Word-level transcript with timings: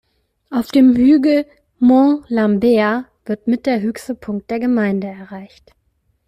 Auf 0.49 0.69
dem 0.69 0.95
Hügel 0.95 1.45
"Mont 1.77 2.27
Lambert" 2.27 3.05
wird 3.25 3.45
mit 3.45 3.67
der 3.67 3.81
höchste 3.81 4.15
Punkt 4.15 4.49
der 4.49 4.59
Gemeinde 4.59 5.05
erreicht. 5.05 5.75